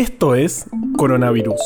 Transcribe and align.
Esto 0.00 0.34
es 0.34 0.64
Coronavirus, 0.96 1.60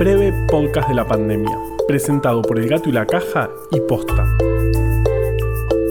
breve 0.00 0.32
podcast 0.48 0.88
de 0.88 0.96
la 0.96 1.06
pandemia, 1.06 1.56
presentado 1.86 2.42
por 2.42 2.58
El 2.58 2.68
Gato 2.68 2.88
y 2.88 2.92
la 2.92 3.06
Caja 3.06 3.48
y 3.70 3.78
Posta. 3.78 4.26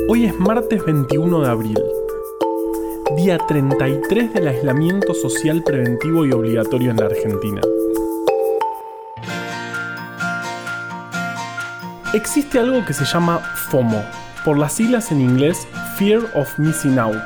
Hoy 0.09 0.25
es 0.25 0.37
martes 0.37 0.83
21 0.83 1.39
de 1.39 1.49
abril, 1.49 1.79
día 3.15 3.37
33 3.37 4.33
del 4.33 4.49
aislamiento 4.49 5.13
social 5.13 5.63
preventivo 5.63 6.25
y 6.25 6.33
obligatorio 6.33 6.91
en 6.91 6.97
la 6.97 7.05
Argentina. 7.05 7.61
Existe 12.13 12.59
algo 12.59 12.83
que 12.85 12.91
se 12.91 13.05
llama 13.05 13.39
FOMO, 13.69 14.03
por 14.43 14.57
las 14.57 14.73
siglas 14.73 15.13
en 15.13 15.21
inglés 15.21 15.65
Fear 15.95 16.19
of 16.35 16.59
Missing 16.59 16.99
Out, 16.99 17.23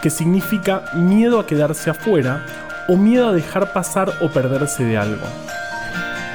que 0.00 0.08
significa 0.08 0.82
miedo 0.94 1.38
a 1.38 1.46
quedarse 1.46 1.90
afuera 1.90 2.42
o 2.88 2.96
miedo 2.96 3.28
a 3.28 3.32
dejar 3.32 3.72
pasar 3.72 4.12
o 4.20 4.28
perderse 4.28 4.84
de 4.84 4.96
algo. 4.96 5.26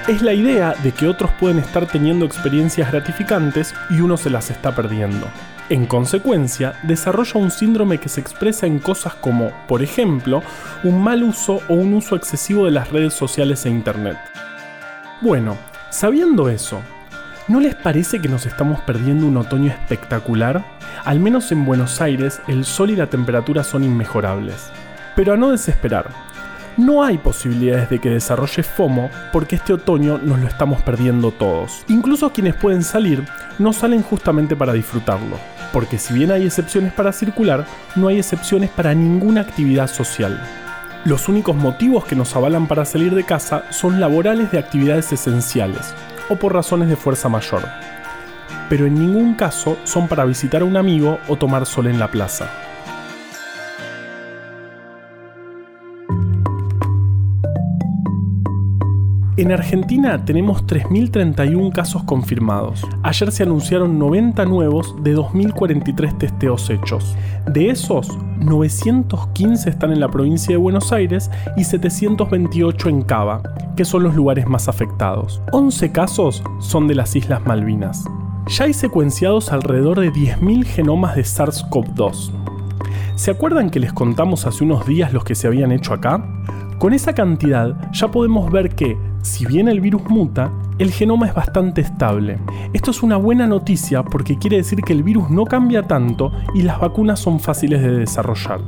Es 0.07 0.21
la 0.21 0.33
idea 0.33 0.73
de 0.81 0.91
que 0.91 1.07
otros 1.07 1.31
pueden 1.39 1.59
estar 1.59 1.85
teniendo 1.85 2.25
experiencias 2.25 2.91
gratificantes 2.91 3.73
y 3.89 4.01
uno 4.01 4.17
se 4.17 4.31
las 4.31 4.49
está 4.49 4.73
perdiendo. 4.73 5.27
En 5.69 5.85
consecuencia, 5.85 6.73
desarrolla 6.83 7.39
un 7.39 7.51
síndrome 7.51 7.99
que 7.99 8.09
se 8.09 8.19
expresa 8.19 8.65
en 8.65 8.79
cosas 8.79 9.13
como, 9.13 9.51
por 9.67 9.81
ejemplo, 9.81 10.41
un 10.83 11.01
mal 11.01 11.23
uso 11.23 11.61
o 11.69 11.75
un 11.75 11.93
uso 11.93 12.15
excesivo 12.15 12.65
de 12.65 12.71
las 12.71 12.89
redes 12.89 13.13
sociales 13.13 13.65
e 13.65 13.69
Internet. 13.69 14.17
Bueno, 15.21 15.55
sabiendo 15.91 16.49
eso, 16.49 16.81
¿no 17.47 17.59
les 17.59 17.75
parece 17.75 18.19
que 18.19 18.27
nos 18.27 18.45
estamos 18.45 18.81
perdiendo 18.81 19.27
un 19.27 19.37
otoño 19.37 19.71
espectacular? 19.71 20.65
Al 21.05 21.19
menos 21.19 21.51
en 21.51 21.63
Buenos 21.63 22.01
Aires, 22.01 22.41
el 22.47 22.65
sol 22.65 22.89
y 22.89 22.95
la 22.95 23.07
temperatura 23.07 23.63
son 23.63 23.83
inmejorables. 23.83 24.71
Pero 25.15 25.33
a 25.33 25.37
no 25.37 25.51
desesperar, 25.51 26.09
no 26.77 27.03
hay 27.03 27.17
posibilidades 27.17 27.89
de 27.89 27.99
que 27.99 28.09
desarrolle 28.09 28.63
FOMO 28.63 29.09
porque 29.31 29.55
este 29.55 29.73
otoño 29.73 30.17
nos 30.17 30.39
lo 30.39 30.47
estamos 30.47 30.81
perdiendo 30.81 31.31
todos. 31.31 31.83
Incluso 31.87 32.31
quienes 32.31 32.55
pueden 32.55 32.83
salir 32.83 33.25
no 33.59 33.73
salen 33.73 34.01
justamente 34.03 34.55
para 34.55 34.73
disfrutarlo, 34.73 35.37
porque 35.73 35.97
si 35.97 36.13
bien 36.13 36.31
hay 36.31 36.45
excepciones 36.45 36.93
para 36.93 37.11
circular, 37.11 37.65
no 37.95 38.07
hay 38.07 38.19
excepciones 38.19 38.69
para 38.69 38.93
ninguna 38.93 39.41
actividad 39.41 39.87
social. 39.87 40.41
Los 41.03 41.27
únicos 41.27 41.55
motivos 41.55 42.05
que 42.05 42.15
nos 42.15 42.35
avalan 42.35 42.67
para 42.67 42.85
salir 42.85 43.15
de 43.15 43.23
casa 43.23 43.63
son 43.71 43.99
laborales 43.99 44.51
de 44.51 44.59
actividades 44.59 45.11
esenciales 45.11 45.93
o 46.29 46.35
por 46.35 46.53
razones 46.53 46.89
de 46.89 46.95
fuerza 46.95 47.27
mayor. 47.27 47.63
Pero 48.69 48.85
en 48.85 48.95
ningún 48.95 49.33
caso 49.33 49.77
son 49.83 50.07
para 50.07 50.25
visitar 50.25 50.61
a 50.61 50.65
un 50.65 50.77
amigo 50.77 51.19
o 51.27 51.35
tomar 51.35 51.65
sol 51.65 51.87
en 51.87 51.99
la 51.99 52.09
plaza. 52.09 52.70
En 59.41 59.51
Argentina 59.51 60.23
tenemos 60.23 60.67
3.031 60.67 61.73
casos 61.73 62.03
confirmados. 62.03 62.85
Ayer 63.01 63.31
se 63.31 63.41
anunciaron 63.41 63.97
90 63.97 64.45
nuevos 64.45 64.93
de 65.01 65.17
2.043 65.17 66.15
testeos 66.19 66.69
hechos. 66.69 67.17
De 67.47 67.71
esos, 67.71 68.15
915 68.37 69.67
están 69.67 69.91
en 69.91 69.99
la 69.99 70.11
provincia 70.11 70.53
de 70.53 70.57
Buenos 70.57 70.93
Aires 70.93 71.31
y 71.57 71.63
728 71.63 72.89
en 72.89 73.01
Cava, 73.01 73.41
que 73.75 73.83
son 73.83 74.03
los 74.03 74.13
lugares 74.13 74.45
más 74.45 74.67
afectados. 74.67 75.41
11 75.53 75.91
casos 75.91 76.43
son 76.59 76.87
de 76.87 76.93
las 76.93 77.15
Islas 77.15 77.43
Malvinas. 77.43 78.05
Ya 78.47 78.65
hay 78.65 78.73
secuenciados 78.73 79.51
alrededor 79.51 80.01
de 80.01 80.13
10.000 80.13 80.65
genomas 80.65 81.15
de 81.15 81.23
SARS-CoV-2. 81.23 82.29
¿Se 83.15 83.31
acuerdan 83.31 83.71
que 83.71 83.79
les 83.79 83.91
contamos 83.91 84.45
hace 84.45 84.63
unos 84.63 84.85
días 84.85 85.13
los 85.13 85.23
que 85.23 85.33
se 85.33 85.47
habían 85.47 85.71
hecho 85.71 85.95
acá? 85.95 86.23
Con 86.77 86.93
esa 86.93 87.13
cantidad 87.13 87.91
ya 87.91 88.09
podemos 88.11 88.51
ver 88.51 88.75
que 88.75 88.97
si 89.21 89.45
bien 89.45 89.67
el 89.67 89.81
virus 89.81 90.03
muta, 90.09 90.51
el 90.79 90.91
genoma 90.91 91.27
es 91.27 91.33
bastante 91.33 91.81
estable. 91.81 92.39
Esto 92.73 92.91
es 92.91 93.03
una 93.03 93.17
buena 93.17 93.47
noticia 93.47 94.03
porque 94.03 94.37
quiere 94.37 94.57
decir 94.57 94.81
que 94.81 94.93
el 94.93 95.03
virus 95.03 95.29
no 95.29 95.45
cambia 95.45 95.83
tanto 95.83 96.31
y 96.55 96.63
las 96.63 96.79
vacunas 96.79 97.19
son 97.19 97.39
fáciles 97.39 97.81
de 97.81 97.91
desarrollar. 97.91 98.61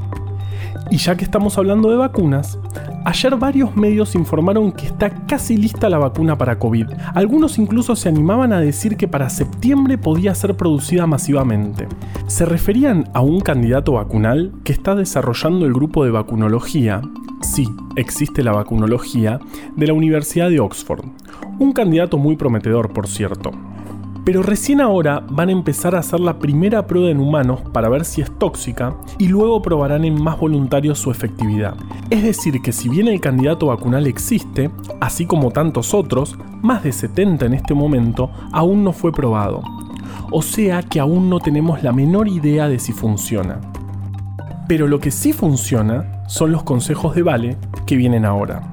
Y 0.92 0.98
ya 0.98 1.16
que 1.16 1.24
estamos 1.24 1.58
hablando 1.58 1.90
de 1.90 1.98
vacunas, 1.98 2.60
ayer 3.06 3.36
varios 3.36 3.76
medios 3.76 4.16
informaron 4.16 4.72
que 4.72 4.86
está 4.86 5.10
casi 5.26 5.58
lista 5.58 5.90
la 5.90 5.98
vacuna 5.98 6.38
para 6.38 6.60
COVID. 6.60 6.88
Algunos 7.14 7.58
incluso 7.58 7.96
se 7.96 8.10
animaban 8.10 8.54
a 8.54 8.60
decir 8.60 8.98
que 8.98 9.08
para 9.08 9.30
septiembre 9.30 9.98
podía 9.98 10.36
ser 10.36 10.56
producida 10.56 11.08
masivamente. 11.08 11.88
Se 12.28 12.46
referían 12.46 13.10
a 13.14 13.22
un 13.22 13.40
candidato 13.40 13.94
vacunal 13.94 14.54
que 14.64 14.74
está 14.74 14.96
desarrollando 14.96 15.66
el 15.66 15.74
grupo 15.74 16.04
de 16.06 16.12
vacunología 16.12 17.02
sí, 17.44 17.68
existe 17.96 18.44
la 18.44 18.52
vacunología 18.52 19.40
de 19.76 19.88
la 19.88 19.94
Universidad 19.94 20.50
de 20.50 20.60
Oxford. 20.60 21.06
Un 21.60 21.74
candidato 21.74 22.18
muy 22.18 22.36
prometedor, 22.36 22.94
por 22.94 23.08
cierto. 23.08 23.52
Pero 24.26 24.42
recién 24.42 24.80
ahora 24.80 25.26
van 25.30 25.50
a 25.50 25.52
empezar 25.52 25.96
a 25.96 26.00
hacer 26.00 26.22
la 26.22 26.40
primera 26.40 26.88
prueba 26.88 27.10
en 27.10 27.20
humanos 27.20 27.60
para 27.74 27.90
ver 27.90 28.06
si 28.06 28.22
es 28.22 28.32
tóxica 28.40 28.96
y 29.18 29.28
luego 29.28 29.62
probarán 29.62 30.06
en 30.06 30.22
más 30.22 30.40
voluntarios 30.40 31.00
su 31.00 31.12
efectividad. 31.12 31.76
Es 32.10 32.24
decir, 32.24 32.62
que 32.62 32.72
si 32.72 32.88
bien 32.88 33.10
el 33.10 33.20
candidato 33.20 33.68
vacunal 33.68 34.08
existe, 34.08 34.72
así 35.02 35.26
como 35.26 35.52
tantos 35.52 35.94
otros, 35.94 36.38
más 36.62 36.84
de 36.84 36.94
70 36.94 37.46
en 37.46 37.54
este 37.54 37.74
momento, 37.74 38.32
aún 38.54 38.84
no 38.86 38.94
fue 38.94 39.12
probado. 39.12 39.62
O 40.32 40.42
sea 40.42 40.84
que 40.84 41.02
aún 41.02 41.30
no 41.30 41.40
tenemos 41.40 41.84
la 41.84 41.92
menor 41.92 42.30
idea 42.30 42.70
de 42.70 42.80
si 42.80 42.94
funciona. 42.94 43.60
Pero 44.70 44.88
lo 44.88 45.00
que 45.00 45.12
sí 45.12 45.34
funciona 45.34 46.24
son 46.28 46.54
los 46.54 46.64
consejos 46.64 47.14
de 47.14 47.24
Vale 47.24 47.58
que 47.86 47.98
vienen 47.98 48.24
ahora. 48.24 48.73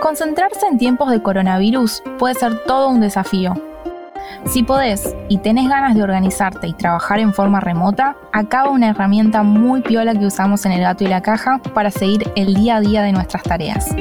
Concentrarse 0.00 0.66
en 0.70 0.78
tiempos 0.78 1.10
de 1.10 1.22
coronavirus 1.22 2.02
puede 2.18 2.34
ser 2.34 2.62
todo 2.64 2.88
un 2.88 3.00
desafío. 3.00 3.54
Si 4.44 4.62
podés 4.62 5.14
y 5.28 5.38
tenés 5.38 5.68
ganas 5.68 5.94
de 5.94 6.02
organizarte 6.02 6.68
y 6.68 6.74
trabajar 6.74 7.18
en 7.18 7.32
forma 7.32 7.60
remota, 7.60 8.16
acaba 8.32 8.70
una 8.70 8.90
herramienta 8.90 9.42
muy 9.42 9.80
piola 9.80 10.14
que 10.14 10.26
usamos 10.26 10.66
en 10.66 10.72
el 10.72 10.82
gato 10.82 11.04
y 11.04 11.08
la 11.08 11.22
caja 11.22 11.60
para 11.74 11.90
seguir 11.90 12.30
el 12.36 12.54
día 12.54 12.76
a 12.76 12.80
día 12.80 13.02
de 13.02 13.12
nuestras 13.12 13.42
tareas. 13.42 13.94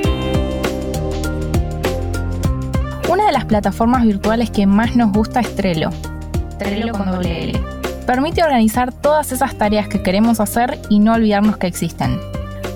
Una 3.10 3.28
de 3.28 3.32
las 3.32 3.46
plataformas 3.46 4.04
virtuales 4.04 4.52
que 4.52 4.68
más 4.68 4.96
nos 4.96 5.12
gusta 5.12 5.40
es 5.40 5.56
Trello. 5.56 5.90
Trello 6.60 6.94
con 6.94 7.10
doble 7.10 7.44
L. 7.44 7.62
Permite 8.06 8.44
organizar 8.44 8.92
todas 8.92 9.32
esas 9.32 9.56
tareas 9.56 9.88
que 9.88 10.04
queremos 10.04 10.40
hacer 10.40 10.78
y 10.90 11.00
no 11.00 11.14
olvidarnos 11.14 11.58
que 11.58 11.68
existen. 11.68 12.20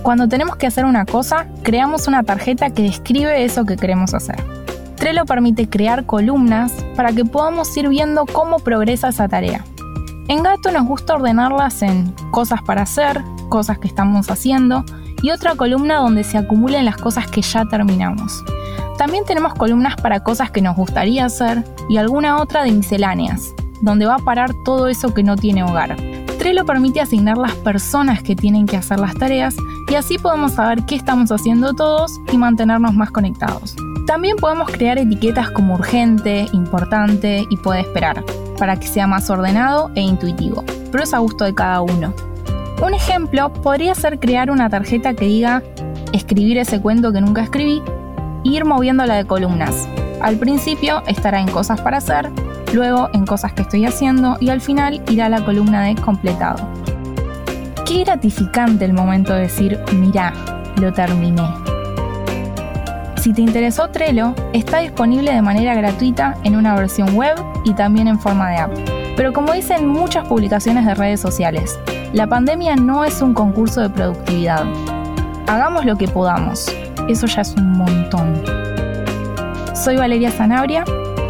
Cuando 0.03 0.27
tenemos 0.27 0.55
que 0.55 0.65
hacer 0.65 0.85
una 0.85 1.05
cosa, 1.05 1.47
creamos 1.61 2.07
una 2.07 2.23
tarjeta 2.23 2.69
que 2.69 2.83
describe 2.83 3.43
eso 3.43 3.65
que 3.65 3.75
queremos 3.75 4.13
hacer. 4.13 4.43
Trello 4.95 5.25
permite 5.25 5.69
crear 5.69 6.05
columnas 6.05 6.73
para 6.95 7.11
que 7.11 7.25
podamos 7.25 7.75
ir 7.77 7.87
viendo 7.89 8.25
cómo 8.25 8.59
progresa 8.59 9.09
esa 9.09 9.27
tarea. 9.27 9.63
En 10.27 10.43
Gato 10.43 10.71
nos 10.71 10.85
gusta 10.85 11.15
ordenarlas 11.15 11.81
en 11.81 12.13
cosas 12.31 12.61
para 12.61 12.83
hacer, 12.83 13.21
cosas 13.49 13.79
que 13.79 13.87
estamos 13.87 14.29
haciendo 14.29 14.85
y 15.21 15.31
otra 15.31 15.55
columna 15.55 15.97
donde 15.97 16.23
se 16.23 16.37
acumulen 16.37 16.85
las 16.85 16.97
cosas 16.97 17.27
que 17.27 17.41
ya 17.41 17.66
terminamos. 17.66 18.43
También 18.97 19.25
tenemos 19.25 19.53
columnas 19.53 19.95
para 19.95 20.21
cosas 20.21 20.51
que 20.51 20.61
nos 20.61 20.75
gustaría 20.75 21.25
hacer 21.25 21.63
y 21.89 21.97
alguna 21.97 22.37
otra 22.37 22.63
de 22.63 22.71
misceláneas, 22.71 23.53
donde 23.81 24.05
va 24.05 24.16
a 24.16 24.19
parar 24.19 24.51
todo 24.66 24.87
eso 24.87 25.13
que 25.13 25.23
no 25.23 25.35
tiene 25.35 25.63
hogar. 25.63 25.95
Trello 26.39 26.66
permite 26.66 27.01
asignar 27.01 27.38
las 27.38 27.53
personas 27.53 28.23
que 28.23 28.33
tienen 28.33 28.66
que 28.66 28.77
hacer 28.77 28.97
las 28.97 29.13
tareas 29.13 29.57
y 29.89 29.95
así 29.95 30.17
podemos 30.17 30.53
saber 30.53 30.85
qué 30.85 30.95
estamos 30.95 31.33
haciendo 31.33 31.73
todos 31.73 32.17
y 32.31 32.38
mantenernos 32.38 32.94
más 32.94 33.11
conectados. 33.11 33.75
También 34.07 34.38
podemos 34.38 34.72
crear 34.72 34.97
etiquetas 34.97 35.51
como 35.51 35.73
urgente, 35.75 36.47
importante 36.53 37.45
y 37.49 37.57
puede 37.57 37.81
esperar, 37.81 38.23
para 38.58 38.79
que 38.79 38.87
sea 38.87 39.05
más 39.05 39.29
ordenado 39.29 39.91
e 39.96 40.02
intuitivo, 40.02 40.64
pero 40.93 41.03
es 41.03 41.14
a 41.14 41.19
gusto 41.19 41.43
de 41.43 41.53
cada 41.53 41.81
uno. 41.81 42.14
Un 42.81 42.93
ejemplo 42.93 43.52
podría 43.52 43.93
ser 43.93 44.17
crear 44.17 44.49
una 44.49 44.69
tarjeta 44.69 45.14
que 45.16 45.25
diga 45.25 45.61
escribir 46.14 46.58
ese 46.58 46.79
cuento 46.79 47.11
que 47.11 47.19
nunca 47.19 47.43
escribí 47.43 47.84
ir 48.46 48.64
moviéndola 48.64 49.16
de 49.16 49.25
columnas. 49.25 49.90
Al 50.22 50.37
principio 50.37 51.03
estará 51.05 51.41
en 51.41 51.52
cosas 51.52 51.81
para 51.81 51.97
hacer, 51.97 52.31
luego 52.73 53.09
en 53.13 53.25
cosas 53.25 53.53
que 53.53 53.63
estoy 53.63 53.85
haciendo 53.85 54.37
y 54.39 54.49
al 54.49 54.61
final 54.61 55.01
irá 55.09 55.29
la 55.29 55.43
columna 55.43 55.83
de 55.83 55.95
completado. 55.95 56.67
Qué 57.85 58.03
gratificante 58.03 58.85
el 58.85 58.93
momento 58.93 59.33
de 59.33 59.41
decir, 59.41 59.79
mira, 59.93 60.33
lo 60.79 60.93
terminé. 60.93 61.47
Si 63.17 63.33
te 63.33 63.41
interesó 63.41 63.89
Trello, 63.89 64.33
está 64.53 64.79
disponible 64.79 65.33
de 65.33 65.41
manera 65.41 65.75
gratuita 65.75 66.37
en 66.43 66.55
una 66.55 66.75
versión 66.75 67.16
web 67.16 67.35
y 67.66 67.73
también 67.73 68.07
en 68.07 68.19
forma 68.19 68.49
de 68.49 68.57
app. 68.57 68.71
Pero 69.17 69.33
como 69.33 69.51
dicen 69.51 69.87
muchas 69.87 70.25
publicaciones 70.27 70.85
de 70.85 70.95
redes 70.95 71.19
sociales, 71.19 71.77
la 72.13 72.27
pandemia 72.27 72.75
no 72.75 73.03
es 73.03 73.21
un 73.21 73.33
concurso 73.33 73.81
de 73.81 73.89
productividad. 73.89 74.63
Hagamos 75.47 75.85
lo 75.85 75.97
que 75.97 76.07
podamos, 76.07 76.73
eso 77.09 77.27
ya 77.27 77.41
es 77.41 77.53
un 77.55 77.71
montón. 77.73 78.41
Soy 79.73 79.97
Valeria 79.97 80.31
Zanabria 80.31 80.85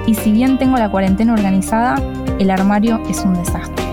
y 0.10 0.16
si 0.16 0.32
bien 0.32 0.58
tengo 0.58 0.76
la 0.76 0.90
cuarentena 0.90 1.34
organizada, 1.34 2.02
el 2.40 2.50
armario 2.50 3.00
es 3.08 3.24
un 3.24 3.36
desastre. 3.36 3.86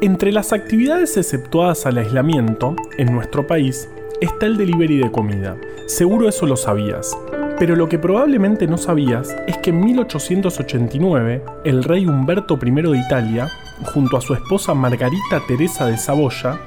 Entre 0.00 0.32
las 0.32 0.52
actividades 0.52 1.16
exceptuadas 1.16 1.86
al 1.86 1.98
aislamiento, 1.98 2.74
en 2.96 3.12
nuestro 3.12 3.46
país, 3.46 3.88
está 4.20 4.46
el 4.46 4.56
delivery 4.56 4.96
de 4.96 5.12
comida. 5.12 5.56
Seguro 5.86 6.28
eso 6.28 6.44
lo 6.44 6.56
sabías. 6.56 7.16
Pero 7.60 7.76
lo 7.76 7.88
que 7.88 8.00
probablemente 8.00 8.66
no 8.66 8.78
sabías 8.78 9.36
es 9.46 9.58
que 9.58 9.70
en 9.70 9.78
1889 9.78 11.44
el 11.64 11.84
rey 11.84 12.04
Humberto 12.04 12.58
I 12.60 12.70
de 12.70 12.98
Italia, 12.98 13.48
junto 13.94 14.16
a 14.16 14.20
su 14.20 14.34
esposa 14.34 14.74
Margarita 14.74 15.40
Teresa 15.46 15.86
de 15.86 15.98
Saboya, 15.98 16.58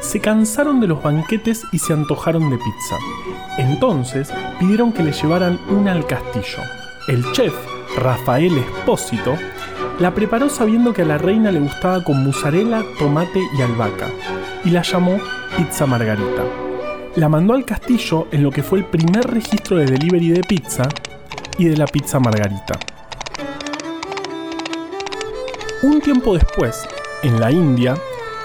se 0.00 0.20
cansaron 0.20 0.80
de 0.80 0.86
los 0.86 1.02
banquetes 1.02 1.62
y 1.72 1.78
se 1.78 1.92
antojaron 1.92 2.50
de 2.50 2.56
pizza. 2.56 2.96
Entonces 3.58 4.32
pidieron 4.58 4.92
que 4.92 5.02
le 5.02 5.12
llevaran 5.12 5.58
una 5.68 5.92
al 5.92 6.06
castillo. 6.06 6.62
El 7.08 7.24
chef, 7.32 7.54
Rafael 7.96 8.56
Espósito, 8.58 9.36
la 9.98 10.14
preparó 10.14 10.48
sabiendo 10.48 10.92
que 10.92 11.02
a 11.02 11.06
la 11.06 11.18
reina 11.18 11.50
le 11.50 11.60
gustaba 11.60 12.04
con 12.04 12.24
mozzarella, 12.24 12.84
tomate 12.98 13.40
y 13.58 13.62
albahaca, 13.62 14.08
y 14.64 14.70
la 14.70 14.82
llamó 14.82 15.18
Pizza 15.56 15.86
Margarita 15.86 16.44
la 17.18 17.28
mandó 17.28 17.54
al 17.54 17.64
castillo 17.64 18.28
en 18.30 18.44
lo 18.44 18.50
que 18.52 18.62
fue 18.62 18.78
el 18.78 18.84
primer 18.84 19.24
registro 19.24 19.76
de 19.76 19.86
delivery 19.86 20.30
de 20.30 20.42
pizza 20.42 20.88
y 21.58 21.64
de 21.64 21.76
la 21.76 21.86
pizza 21.86 22.20
margarita. 22.20 22.78
Un 25.82 26.00
tiempo 26.00 26.34
después, 26.34 26.86
en 27.24 27.40
la 27.40 27.50
India, 27.50 27.96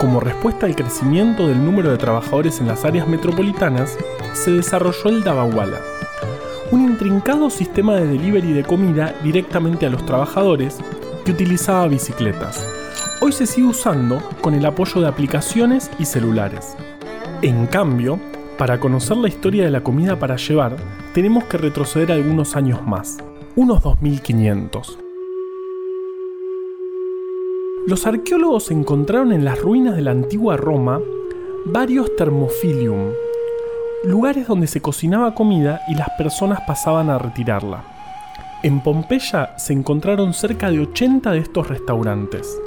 como 0.04 0.20
respuesta 0.20 0.66
al 0.66 0.76
crecimiento 0.76 1.48
del 1.48 1.64
número 1.64 1.90
de 1.90 1.96
trabajadores 1.96 2.60
en 2.60 2.66
las 2.66 2.84
áreas 2.84 3.08
metropolitanas, 3.08 3.96
se 4.34 4.50
desarrolló 4.50 5.08
el 5.08 5.24
Dabawala, 5.24 5.80
un 6.70 6.82
intrincado 6.82 7.48
sistema 7.48 7.94
de 7.94 8.08
delivery 8.08 8.52
de 8.52 8.64
comida 8.64 9.14
directamente 9.22 9.86
a 9.86 9.88
los 9.88 10.04
trabajadores 10.04 10.76
que 11.24 11.32
utilizaba 11.32 11.88
bicicletas. 11.88 12.68
Hoy 13.22 13.32
se 13.32 13.46
sigue 13.46 13.68
usando 13.68 14.18
con 14.42 14.52
el 14.52 14.66
apoyo 14.66 15.00
de 15.00 15.08
aplicaciones 15.08 15.90
y 15.98 16.04
celulares. 16.04 16.76
En 17.40 17.66
cambio, 17.66 18.20
para 18.58 18.78
conocer 18.78 19.16
la 19.16 19.28
historia 19.28 19.64
de 19.64 19.70
la 19.70 19.82
comida 19.82 20.18
para 20.18 20.36
llevar, 20.36 20.76
tenemos 21.14 21.44
que 21.44 21.56
retroceder 21.56 22.12
algunos 22.12 22.56
años 22.56 22.86
más, 22.86 23.16
unos 23.56 23.82
2500. 23.82 25.03
Los 27.86 28.06
arqueólogos 28.06 28.70
encontraron 28.70 29.30
en 29.30 29.44
las 29.44 29.60
ruinas 29.60 29.94
de 29.94 30.00
la 30.00 30.10
antigua 30.10 30.56
Roma 30.56 31.02
varios 31.66 32.16
thermophilium, 32.16 33.10
lugares 34.04 34.46
donde 34.48 34.66
se 34.68 34.80
cocinaba 34.80 35.34
comida 35.34 35.82
y 35.86 35.94
las 35.94 36.08
personas 36.16 36.62
pasaban 36.66 37.10
a 37.10 37.18
retirarla. 37.18 37.84
En 38.62 38.80
Pompeya 38.80 39.58
se 39.58 39.74
encontraron 39.74 40.32
cerca 40.32 40.70
de 40.70 40.80
80 40.80 41.30
de 41.32 41.38
estos 41.40 41.68
restaurantes. 41.68 42.58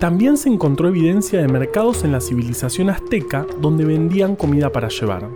También 0.00 0.36
se 0.36 0.48
encontró 0.48 0.88
evidencia 0.88 1.40
de 1.40 1.46
mercados 1.46 2.02
en 2.02 2.10
la 2.10 2.20
civilización 2.20 2.90
azteca 2.90 3.46
donde 3.60 3.84
vendían 3.84 4.34
comida 4.34 4.72
para 4.72 4.88
llevar. 4.88 5.28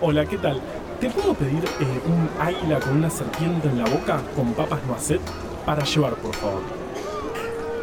Hola, 0.00 0.26
¿qué 0.26 0.38
tal? 0.38 0.60
¿Te 1.00 1.10
puedo 1.10 1.34
pedir 1.34 1.64
eh, 1.64 2.00
un 2.06 2.40
águila 2.40 2.78
con 2.78 2.98
una 2.98 3.10
serpiente 3.10 3.68
en 3.68 3.78
la 3.78 3.90
boca 3.90 4.20
con 4.36 4.52
papas 4.52 4.86
noisette 4.86 5.20
para 5.66 5.82
llevar, 5.82 6.14
por 6.14 6.34
favor? 6.36 6.81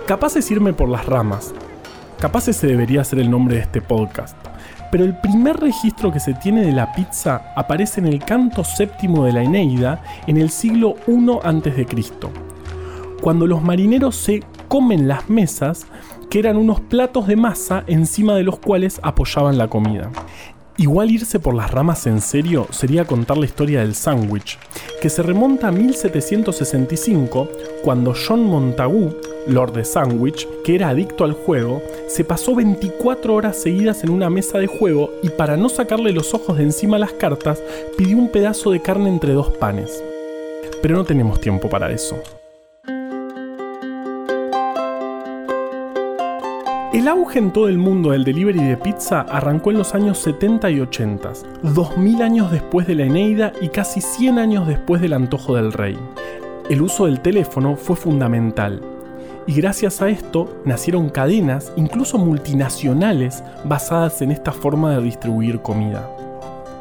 Capaz 0.10 0.38
es 0.38 0.50
irme 0.50 0.74
por 0.74 0.90
las 0.90 1.06
ramas. 1.06 1.54
Capaz 2.20 2.48
ese 2.48 2.66
debería 2.66 3.04
ser 3.04 3.20
el 3.20 3.30
nombre 3.30 3.58
de 3.58 3.62
este 3.62 3.80
podcast. 3.80 4.36
Pero 4.92 5.06
el 5.06 5.16
primer 5.16 5.58
registro 5.58 6.12
que 6.12 6.20
se 6.20 6.34
tiene 6.34 6.66
de 6.66 6.72
la 6.72 6.92
pizza 6.94 7.54
aparece 7.56 8.00
en 8.00 8.08
el 8.08 8.18
canto 8.18 8.64
séptimo 8.64 9.24
de 9.24 9.34
la 9.34 9.44
Eneida 9.44 10.02
en 10.26 10.38
el 10.38 10.50
siglo 10.50 10.96
I 11.08 11.14
a.C. 11.44 11.86
Cuando 13.22 13.46
los 13.46 13.62
marineros 13.62 14.16
se 14.16 14.42
comen 14.68 15.08
las 15.08 15.30
mesas, 15.30 15.86
que 16.32 16.40
eran 16.40 16.58
unos 16.58 16.80
platos 16.80 17.28
de 17.28 17.36
masa 17.36 17.84
encima 17.86 18.34
de 18.34 18.42
los 18.42 18.58
cuales 18.58 19.00
apoyaban 19.04 19.60
la 19.60 19.68
comida. 19.68 20.10
Igual 20.78 21.12
irse 21.12 21.40
por 21.40 21.54
las 21.54 21.70
ramas 21.70 22.08
en 22.08 22.22
serio 22.22 22.66
sería 22.72 23.06
contar 23.06 23.38
la 23.38 23.46
historia 23.46 23.82
del 23.82 23.94
sándwich, 23.94 24.58
que 25.04 25.10
se 25.12 25.22
remonta 25.22 25.68
a 25.68 25.72
1765, 25.72 27.48
cuando 27.84 28.16
John 28.16 28.46
Montagu, 28.46 29.14
Lord 29.50 29.74
de 29.74 29.86
Sandwich, 29.86 30.48
que 30.64 30.76
era 30.76 30.90
adicto 30.90 31.24
al 31.24 31.34
juego, 31.34 31.82
se 32.08 32.24
pasó 32.24 32.56
24 32.56 33.34
horas 33.34 33.58
seguidas 33.58 34.04
en 34.04 34.12
una 34.12 34.30
mesa 34.30 34.58
de 34.58 34.68
juego 34.68 35.12
y 35.22 35.30
para 35.30 35.58
no 35.58 35.70
sacarle 35.70 36.12
los 36.12 36.34
ojos 36.34 36.58
de 36.58 36.64
encima 36.64 36.98
a 36.98 37.00
las 37.00 37.14
cartas, 37.14 37.62
pidió 37.98 38.18
un 38.18 38.30
pedazo 38.30 38.72
de 38.72 38.82
carne 38.82 39.10
entre 39.10 39.34
dos 39.34 39.50
panes. 39.58 40.04
Pero 40.82 40.96
no 40.96 41.04
tenemos 41.04 41.42
tiempo 41.42 41.70
para 41.70 41.92
eso. 41.92 42.22
El 46.92 47.08
auge 47.08 47.38
en 47.38 47.54
todo 47.54 47.70
el 47.70 47.78
mundo 47.78 48.12
del 48.12 48.24
delivery 48.24 48.64
de 48.64 48.76
pizza 48.76 49.22
arrancó 49.22 49.70
en 49.70 49.78
los 49.78 49.94
años 49.94 50.18
70 50.18 50.72
y 50.72 50.80
80, 50.80 51.34
2000 51.62 52.22
años 52.24 52.52
después 52.52 52.88
de 52.88 52.96
la 52.96 53.04
Eneida 53.06 53.54
y 53.62 53.70
casi 53.70 54.02
100 54.02 54.40
años 54.40 54.68
después 54.68 55.00
del 55.00 55.14
antojo 55.14 55.56
del 55.56 55.72
rey. 55.72 55.98
El 56.70 56.82
uso 56.82 57.06
del 57.06 57.22
teléfono 57.22 57.76
fue 57.76 57.96
fundamental, 57.96 58.82
y 59.48 59.54
gracias 59.54 60.02
a 60.02 60.10
esto 60.10 60.62
nacieron 60.66 61.10
cadenas, 61.10 61.72
incluso 61.76 62.18
multinacionales, 62.18 63.44
basadas 63.66 64.22
en 64.22 64.32
esta 64.32 64.52
forma 64.52 64.96
de 64.96 65.04
distribuir 65.04 65.62
comida. 65.62 66.10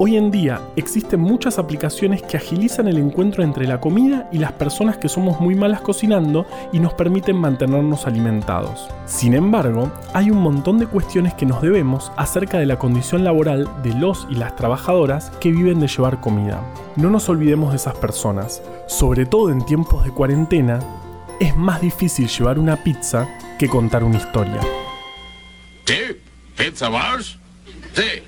Hoy 0.01 0.17
en 0.17 0.31
día 0.31 0.61
existen 0.77 1.19
muchas 1.19 1.59
aplicaciones 1.59 2.23
que 2.23 2.37
agilizan 2.37 2.87
el 2.87 2.99
encuentro 2.99 3.43
entre 3.43 3.67
la 3.67 3.81
comida 3.81 4.29
y 4.31 4.39
las 4.39 4.53
personas 4.53 4.97
que 4.97 5.09
somos 5.09 5.41
muy 5.41 5.57
malas 5.57 5.81
cocinando 5.81 6.47
y 6.73 6.79
nos 6.79 6.95
permiten 6.95 7.35
mantenernos 7.35 8.07
alimentados. 8.07 8.89
Sin 9.07 9.35
embargo, 9.35 9.91
hay 10.15 10.31
un 10.31 10.39
montón 10.39 10.79
de 10.79 10.87
cuestiones 10.87 11.35
que 11.35 11.47
nos 11.47 11.61
debemos 11.63 12.13
acerca 12.17 12.61
de 12.61 12.67
la 12.67 12.79
condición 12.79 13.25
laboral 13.25 13.69
de 13.83 13.93
los 13.93 14.29
y 14.31 14.37
las 14.37 14.55
trabajadoras 14.55 15.31
que 15.41 15.51
viven 15.51 15.81
de 15.81 15.89
llevar 15.89 16.21
comida. 16.21 16.63
No 16.95 17.11
nos 17.11 17.29
olvidemos 17.29 17.71
de 17.71 17.77
esas 17.79 17.97
personas, 17.97 18.63
sobre 18.87 19.27
todo 19.27 19.51
en 19.51 19.67
tiempos 19.67 20.05
de 20.05 20.13
cuarentena, 20.13 20.79
es 21.41 21.57
más 21.57 21.81
difícil 21.81 22.29
llevar 22.29 22.59
una 22.59 22.83
pizza 22.83 23.29
que 23.59 23.69
contar 23.69 24.05
una 24.05 24.19
historia. 24.19 24.61
¿Sí? 25.85 25.99
¿Pizza 26.57 26.89
Bars? 26.89 27.39
Sí. 27.95 28.23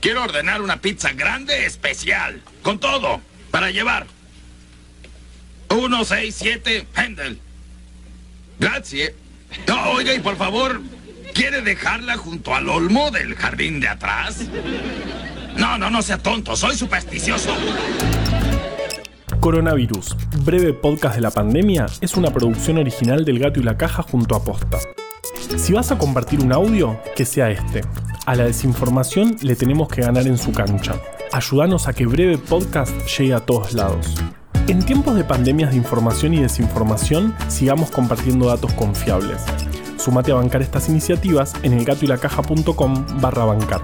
Quiero 0.00 0.22
ordenar 0.22 0.62
una 0.62 0.76
pizza 0.76 1.12
grande 1.12 1.66
especial, 1.66 2.40
con 2.62 2.78
todo, 2.78 3.20
para 3.50 3.70
llevar. 3.70 4.06
167 5.68 6.86
Pendel. 6.94 7.40
Gracias. 8.58 9.12
No, 9.66 9.90
oiga, 9.90 10.14
y 10.14 10.20
por 10.20 10.36
favor, 10.36 10.80
¿quiere 11.34 11.62
dejarla 11.62 12.16
junto 12.16 12.54
al 12.54 12.68
olmo 12.68 13.10
del 13.10 13.34
jardín 13.34 13.80
de 13.80 13.88
atrás? 13.88 14.42
No, 15.56 15.78
no, 15.78 15.90
no 15.90 16.02
sea 16.02 16.18
tonto, 16.18 16.54
soy 16.56 16.76
supersticioso. 16.76 17.56
Coronavirus, 19.40 20.16
breve 20.44 20.72
podcast 20.72 21.14
de 21.14 21.20
la 21.20 21.30
pandemia, 21.30 21.86
es 22.00 22.16
una 22.16 22.32
producción 22.32 22.78
original 22.78 23.24
del 23.24 23.38
Gato 23.38 23.60
y 23.60 23.62
la 23.62 23.76
Caja 23.76 24.02
junto 24.02 24.34
a 24.34 24.44
Posta. 24.44 24.78
Si 25.56 25.72
vas 25.72 25.90
a 25.92 25.98
compartir 25.98 26.40
un 26.40 26.52
audio, 26.52 26.98
que 27.14 27.24
sea 27.24 27.50
este. 27.50 27.82
A 28.26 28.34
la 28.34 28.44
desinformación 28.44 29.36
le 29.42 29.54
tenemos 29.54 29.88
que 29.88 30.02
ganar 30.02 30.26
en 30.26 30.38
su 30.38 30.52
cancha. 30.52 31.00
Ayúdanos 31.32 31.86
a 31.86 31.92
que 31.92 32.06
Breve 32.06 32.38
Podcast 32.38 32.92
llegue 33.18 33.34
a 33.34 33.40
todos 33.40 33.72
lados. 33.72 34.14
En 34.68 34.84
tiempos 34.84 35.14
de 35.14 35.24
pandemias 35.24 35.70
de 35.70 35.76
información 35.76 36.34
y 36.34 36.42
desinformación, 36.42 37.34
sigamos 37.48 37.90
compartiendo 37.90 38.46
datos 38.46 38.72
confiables. 38.72 39.44
Sumate 39.96 40.32
a 40.32 40.36
bancar 40.36 40.62
estas 40.62 40.88
iniciativas 40.88 41.54
en 41.62 41.72
elgatoylacaja.com 41.72 43.20
barra 43.20 43.44
bancar. 43.44 43.82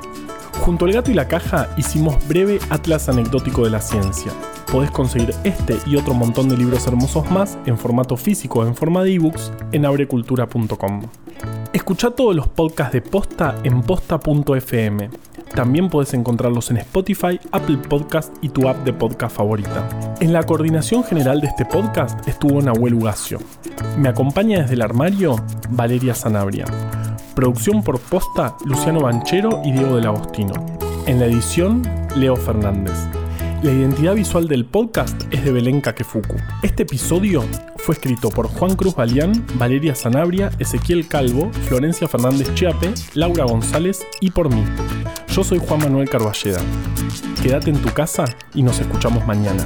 Junto 0.61 0.85
al 0.85 0.93
gato 0.93 1.11
y 1.11 1.15
la 1.15 1.29
caja 1.29 1.69
hicimos 1.77 2.17
breve 2.29 2.59
atlas 2.71 3.09
anecdótico 3.09 3.65
de 3.65 3.71
la 3.71 3.81
ciencia. 3.81 4.33
Podés 4.73 4.91
conseguir 4.91 5.35
este 5.45 5.76
y 5.85 5.97
otro 5.97 6.14
montón 6.14 6.49
de 6.49 6.57
libros 6.57 6.87
hermosos 6.87 7.31
más 7.31 7.59
en 7.67 7.76
formato 7.76 8.17
físico 8.17 8.61
o 8.61 8.67
en 8.67 8.75
forma 8.75 9.05
de 9.05 9.12
ebooks 9.12 9.52
en 9.71 9.85
abrecultura.com. 9.85 11.02
Escucha 11.75 12.12
todos 12.12 12.35
los 12.35 12.49
podcasts 12.49 12.95
de 12.95 13.02
Posta 13.02 13.55
en 13.64 13.83
posta.fm. 13.83 15.11
También 15.55 15.91
puedes 15.91 16.14
encontrarlos 16.14 16.71
en 16.71 16.79
Spotify, 16.79 17.38
Apple 17.50 17.76
Podcast 17.87 18.35
y 18.41 18.49
tu 18.49 18.67
app 18.67 18.83
de 18.85 18.95
podcast 18.95 19.37
favorita. 19.37 20.17
En 20.21 20.33
la 20.33 20.43
coordinación 20.45 21.05
general 21.05 21.43
de 21.43 21.49
este 21.49 21.67
podcast 21.67 22.26
estuvo 22.26 22.62
Nahuel 22.62 22.95
Ugacio. 22.95 23.41
Me 23.99 24.09
acompaña 24.09 24.62
desde 24.62 24.73
el 24.73 24.83
armario 24.83 25.37
Valeria 25.69 26.14
Sanabria. 26.14 26.64
Producción 27.35 27.83
por 27.83 28.00
Posta 28.00 28.57
Luciano 28.64 29.00
Banchero 29.00 29.61
y 29.67 29.73
Diego 29.73 29.97
del 29.97 30.07
Agostino. 30.07 30.55
En 31.05 31.21
la 31.21 31.26
edición 31.26 31.83
Leo 32.17 32.37
Fernández. 32.37 33.22
La 33.62 33.71
identidad 33.71 34.16
visual 34.16 34.49
del 34.49 34.64
podcast 34.64 35.23
es 35.33 35.45
de 35.45 35.52
Belén 35.52 35.81
Kakefuku. 35.81 36.35
Este 36.64 36.83
episodio 36.83 37.45
fue 37.76 37.95
escrito 37.95 38.28
por 38.28 38.49
Juan 38.49 38.75
Cruz 38.75 38.97
Balián, 38.97 39.47
Valeria 39.54 39.95
Sanabria, 39.95 40.50
Ezequiel 40.59 41.07
Calvo, 41.07 41.49
Florencia 41.69 42.09
Fernández 42.09 42.52
Chiape, 42.54 42.92
Laura 43.14 43.45
González 43.45 44.04
y 44.21 44.33
por 44.33 44.52
mí. 44.52 44.64
Yo 45.28 45.45
soy 45.45 45.61
Juan 45.61 45.78
Manuel 45.78 46.11
Carballeda. 46.11 46.61
Quédate 47.40 47.71
en 47.71 47.81
tu 47.81 47.92
casa 47.95 48.25
y 48.52 48.64
nos 48.64 48.81
escuchamos 48.81 49.25
mañana. 49.28 49.64